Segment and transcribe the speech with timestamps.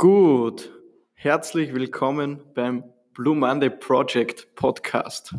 [0.00, 0.70] Gut,
[1.14, 5.34] herzlich willkommen beim Blue Monday Project Podcast.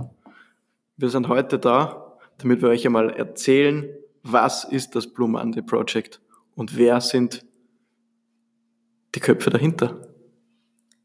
[0.98, 3.90] Wir sind heute da, damit wir euch einmal erzählen,
[4.22, 6.20] was ist das Blue Monday Project
[6.56, 7.46] und wer sind
[9.16, 10.02] die Köpfe dahinter.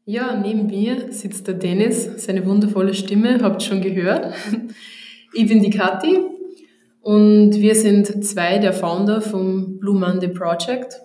[0.03, 4.33] Ja, neben mir sitzt der Dennis, seine wundervolle Stimme, habt schon gehört.
[5.31, 6.19] Ich bin die Kathi
[6.99, 11.04] und wir sind zwei der Founder vom Blue Monday Project.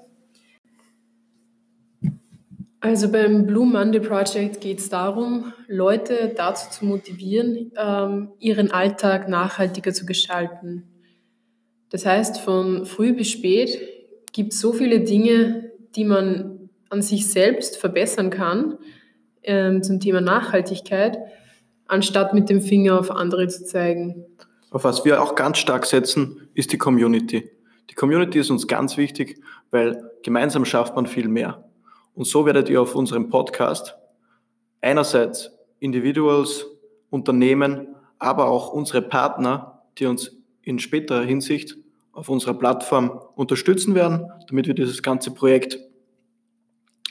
[2.83, 9.29] Also beim Blue Monday Project geht es darum, Leute dazu zu motivieren, ähm, ihren Alltag
[9.29, 10.89] nachhaltiger zu gestalten.
[11.91, 13.79] Das heißt, von früh bis spät
[14.33, 18.79] gibt es so viele Dinge, die man an sich selbst verbessern kann
[19.43, 21.19] ähm, zum Thema Nachhaltigkeit,
[21.87, 24.25] anstatt mit dem Finger auf andere zu zeigen.
[24.71, 27.51] Auf was wir auch ganz stark setzen, ist die Community.
[27.91, 29.39] Die Community ist uns ganz wichtig,
[29.71, 31.70] weil gemeinsam schafft man viel mehr.
[32.15, 33.97] Und so werdet ihr auf unserem Podcast
[34.81, 36.67] einerseits Individuals,
[37.11, 41.77] Unternehmen, aber auch unsere Partner, die uns in späterer Hinsicht
[42.13, 45.79] auf unserer Plattform unterstützen werden, damit wir dieses ganze Projekt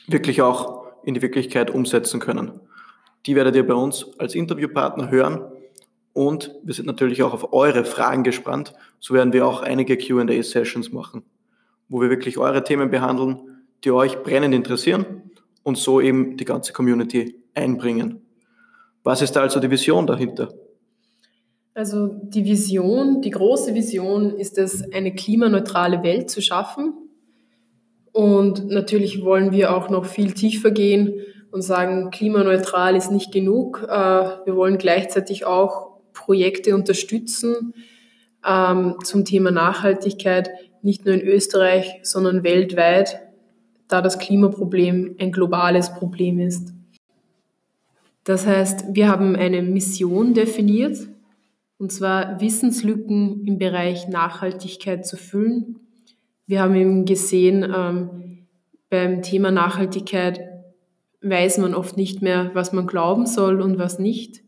[0.07, 2.59] wirklich auch in die Wirklichkeit umsetzen können.
[3.25, 5.41] Die werdet ihr bei uns als Interviewpartner hören
[6.13, 8.73] und wir sind natürlich auch auf eure Fragen gespannt.
[8.99, 11.23] So werden wir auch einige QA-Sessions machen,
[11.87, 13.48] wo wir wirklich eure Themen behandeln,
[13.83, 15.31] die euch brennend interessieren
[15.63, 18.21] und so eben die ganze Community einbringen.
[19.03, 20.53] Was ist da also die Vision dahinter?
[21.73, 26.93] Also die Vision, die große Vision ist es, eine klimaneutrale Welt zu schaffen.
[28.11, 31.13] Und natürlich wollen wir auch noch viel tiefer gehen
[31.51, 33.83] und sagen, klimaneutral ist nicht genug.
[33.87, 37.73] Äh, wir wollen gleichzeitig auch Projekte unterstützen
[38.45, 40.49] ähm, zum Thema Nachhaltigkeit,
[40.81, 43.19] nicht nur in Österreich, sondern weltweit,
[43.89, 46.73] da das Klimaproblem ein globales Problem ist.
[48.23, 50.97] Das heißt, wir haben eine Mission definiert,
[51.77, 55.79] und zwar Wissenslücken im Bereich Nachhaltigkeit zu füllen.
[56.45, 58.47] Wir haben eben gesehen, ähm,
[58.89, 60.41] beim Thema Nachhaltigkeit
[61.21, 64.41] weiß man oft nicht mehr, was man glauben soll und was nicht.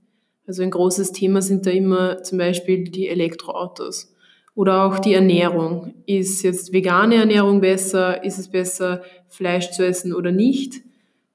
[0.46, 4.14] Also ein großes Thema sind da immer zum Beispiel die Elektroautos.
[4.54, 5.94] Oder auch die Ernährung.
[6.06, 8.24] Ist jetzt vegane Ernährung besser?
[8.24, 10.82] Ist es besser, Fleisch zu essen oder nicht?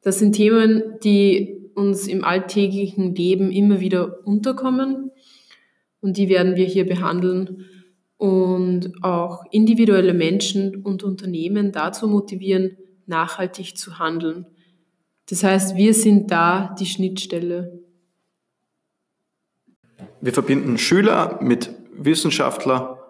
[0.02, 5.10] Das sind Themen, die uns im alltäglichen Leben immer wieder unterkommen
[6.00, 7.66] und die werden wir hier behandeln
[8.16, 14.46] und auch individuelle Menschen und Unternehmen dazu motivieren, nachhaltig zu handeln.
[15.28, 17.80] Das heißt, wir sind da die Schnittstelle.
[20.20, 23.05] Wir verbinden Schüler mit Wissenschaftler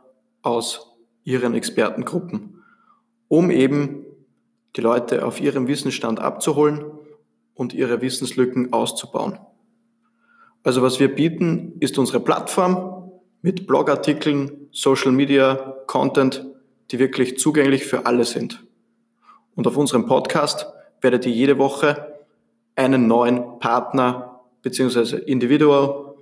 [0.46, 0.92] aus
[1.24, 2.62] ihren Expertengruppen,
[3.26, 4.06] um eben
[4.76, 6.84] die Leute auf ihrem Wissensstand abzuholen
[7.54, 9.38] und ihre Wissenslücken auszubauen.
[10.62, 13.10] Also was wir bieten, ist unsere Plattform
[13.42, 16.46] mit Blogartikeln, Social Media, Content,
[16.90, 18.64] die wirklich zugänglich für alle sind.
[19.56, 20.66] Und auf unserem Podcast
[21.00, 22.14] werdet ihr jede Woche
[22.76, 25.16] einen neuen Partner bzw.
[25.16, 26.14] Individual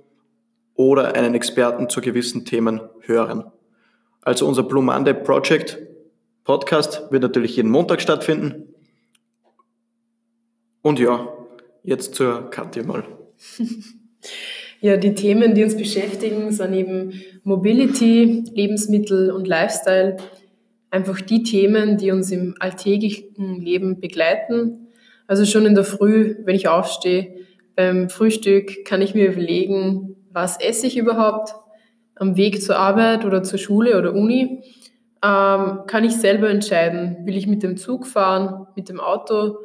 [0.73, 3.51] oder einen Experten zu gewissen Themen hören.
[4.25, 5.77] Also unser Blue Monday Project
[6.43, 8.73] Podcast wird natürlich jeden Montag stattfinden.
[10.81, 11.29] Und ja,
[11.83, 13.03] jetzt zur Katja mal.
[14.81, 17.13] Ja, die Themen, die uns beschäftigen, sind eben
[17.43, 20.17] Mobility, Lebensmittel und Lifestyle.
[20.91, 24.89] Einfach die Themen, die uns im alltäglichen Leben begleiten.
[25.25, 27.33] Also schon in der Früh, wenn ich aufstehe,
[27.75, 31.55] beim Frühstück kann ich mir überlegen, was esse ich überhaupt,
[32.15, 34.63] am Weg zur Arbeit oder zur Schule oder Uni,
[35.23, 39.59] ähm, kann ich selber entscheiden, will ich mit dem Zug fahren, mit dem Auto,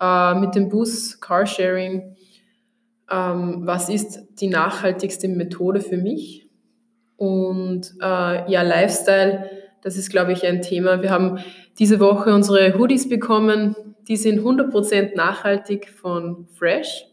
[0.00, 2.16] äh, mit dem Bus, Carsharing,
[3.10, 6.48] ähm, was ist die nachhaltigste Methode für mich?
[7.16, 9.50] Und äh, ja, Lifestyle,
[9.82, 11.02] das ist, glaube ich, ein Thema.
[11.02, 11.38] Wir haben
[11.78, 13.76] diese Woche unsere Hoodies bekommen,
[14.08, 17.06] die sind 100% nachhaltig von Fresh.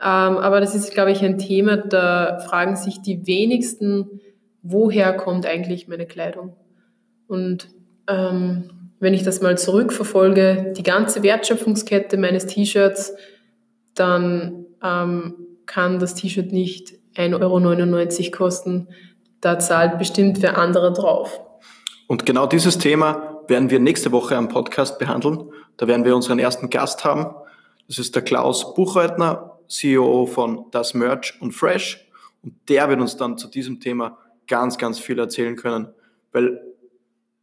[0.00, 4.20] Ähm, aber das ist, glaube ich, ein Thema, da fragen sich die wenigsten,
[4.62, 6.54] woher kommt eigentlich meine Kleidung?
[7.26, 7.68] Und
[8.08, 8.70] ähm,
[9.00, 13.14] wenn ich das mal zurückverfolge, die ganze Wertschöpfungskette meines T-Shirts,
[13.94, 15.34] dann ähm,
[15.66, 18.88] kann das T-Shirt nicht 1,99 Euro kosten.
[19.40, 21.40] Da zahlt bestimmt wer andere drauf.
[22.06, 25.50] Und genau dieses Thema werden wir nächste Woche am Podcast behandeln.
[25.76, 27.34] Da werden wir unseren ersten Gast haben.
[27.88, 32.08] Das ist der Klaus Buchreutner CEO von Das Merch und Fresh.
[32.42, 35.88] Und der wird uns dann zu diesem Thema ganz, ganz viel erzählen können,
[36.32, 36.60] weil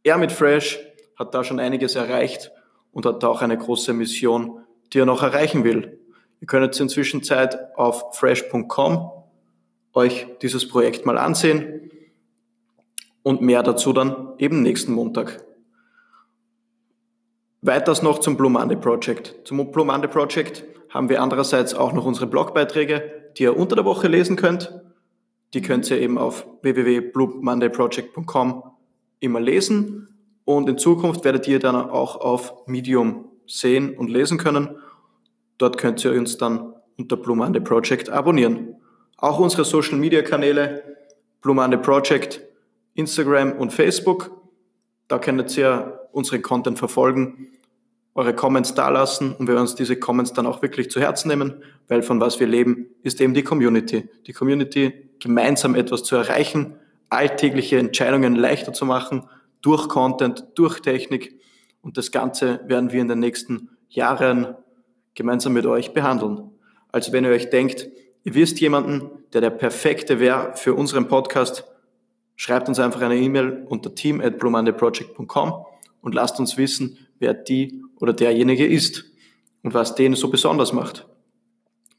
[0.02, 0.80] er mit Fresh
[1.16, 2.50] hat da schon einiges erreicht
[2.92, 4.60] und hat da auch eine große Mission,
[4.92, 5.98] die er noch erreichen will.
[6.40, 9.10] Ihr könnt inzwischen Zeit auf fresh.com
[9.94, 11.90] euch dieses Projekt mal ansehen
[13.22, 15.44] und mehr dazu dann eben nächsten Montag.
[17.66, 19.36] Weiters noch zum Blue Monday Project.
[19.44, 23.86] Zum Blue Monday Project haben wir andererseits auch noch unsere Blogbeiträge, die ihr unter der
[23.86, 24.82] Woche lesen könnt.
[25.54, 28.64] Die könnt ihr eben auf www.bluemondayproject.com
[29.20, 30.08] immer lesen
[30.44, 34.76] und in Zukunft werdet ihr dann auch auf Medium sehen und lesen können.
[35.56, 38.76] Dort könnt ihr uns dann unter Blue Monday Project abonnieren.
[39.16, 40.84] Auch unsere Social Media Kanäle
[41.40, 42.42] Blue Monday Project,
[42.92, 44.32] Instagram und Facebook.
[45.08, 47.48] Da könnt ihr unseren Content verfolgen,
[48.14, 52.02] eure Comments dalassen und wir uns diese Comments dann auch wirklich zu Herzen nehmen, weil
[52.02, 54.08] von was wir leben, ist eben die Community.
[54.26, 56.74] Die Community gemeinsam etwas zu erreichen,
[57.08, 59.24] alltägliche Entscheidungen leichter zu machen,
[59.62, 61.40] durch Content, durch Technik.
[61.82, 64.54] Und das Ganze werden wir in den nächsten Jahren
[65.14, 66.50] gemeinsam mit euch behandeln.
[66.92, 67.88] Also wenn ihr euch denkt,
[68.22, 71.64] ihr wisst jemanden, der der perfekte wäre für unseren Podcast,
[72.36, 75.64] schreibt uns einfach eine E-Mail unter team at blumandeyproject.com
[76.00, 79.04] und lasst uns wissen, wer die oder derjenige ist
[79.62, 81.06] und was den so besonders macht.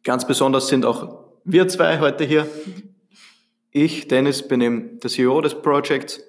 [0.04, 2.48] Ganz besonders sind auch wir zwei heute hier.
[3.72, 6.24] Ich, Dennis, bin eben der CEO des Projects.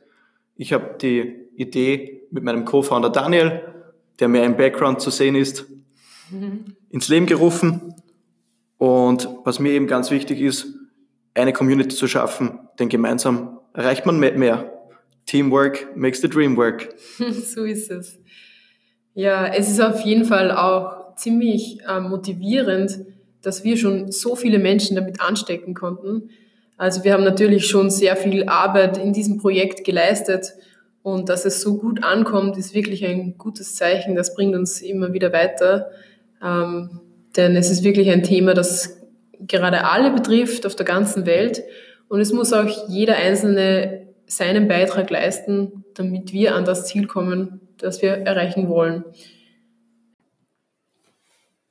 [0.56, 3.62] Ich habe die Idee mit meinem Co-Founder Daniel,
[4.18, 5.66] der mehr im Background zu sehen ist,
[6.90, 7.94] ins Leben gerufen.
[8.78, 10.66] Und was mir eben ganz wichtig ist,
[11.34, 14.72] eine Community zu schaffen, denn gemeinsam erreicht man mehr.
[15.26, 16.94] Teamwork makes the dream work.
[17.18, 18.18] so ist es.
[19.16, 22.98] Ja, es ist auf jeden Fall auch ziemlich äh, motivierend,
[23.40, 26.28] dass wir schon so viele Menschen damit anstecken konnten.
[26.76, 30.52] Also wir haben natürlich schon sehr viel Arbeit in diesem Projekt geleistet
[31.02, 34.16] und dass es so gut ankommt, ist wirklich ein gutes Zeichen.
[34.16, 35.90] Das bringt uns immer wieder weiter,
[36.44, 37.00] ähm,
[37.38, 39.00] denn es ist wirklich ein Thema, das
[39.40, 41.62] gerade alle betrifft auf der ganzen Welt
[42.08, 47.62] und es muss auch jeder Einzelne seinen Beitrag leisten, damit wir an das Ziel kommen,
[47.78, 49.04] das wir erreichen wollen.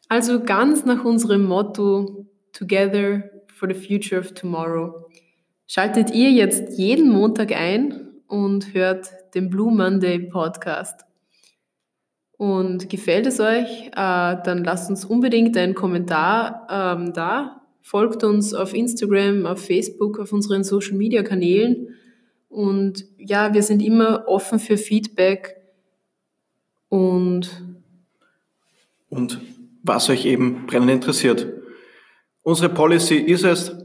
[0.07, 5.05] Also ganz nach unserem Motto Together for the Future of Tomorrow
[5.67, 11.01] schaltet ihr jetzt jeden Montag ein und hört den Blue Monday Podcast.
[12.37, 17.61] Und gefällt es euch, äh, dann lasst uns unbedingt einen Kommentar ähm, da.
[17.81, 21.95] Folgt uns auf Instagram, auf Facebook, auf unseren Social Media Kanälen.
[22.49, 25.55] Und ja, wir sind immer offen für Feedback
[26.89, 27.63] und,
[29.09, 29.41] und
[29.83, 31.47] was euch eben brennend interessiert.
[32.43, 33.75] Unsere Policy ist es,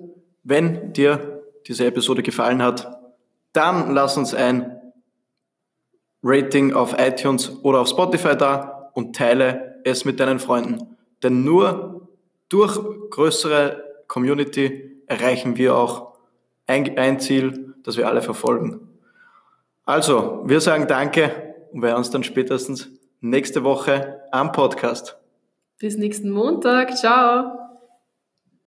[0.42, 2.98] wenn dir diese Episode gefallen hat,
[3.52, 4.80] dann lass uns ein
[6.22, 10.96] Rating auf iTunes oder auf Spotify da und teile es mit deinen Freunden.
[11.22, 12.08] Denn nur
[12.48, 12.78] durch
[13.10, 16.14] größere Community erreichen wir auch
[16.66, 18.88] ein, ein Ziel, das wir alle verfolgen.
[19.84, 22.88] Also, wir sagen Danke und wir uns dann spätestens
[23.20, 25.16] nächste Woche am Podcast.
[25.78, 26.96] Bis nächsten Montag.
[26.96, 27.69] Ciao.